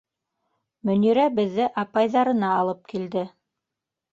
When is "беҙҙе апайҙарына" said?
1.41-2.51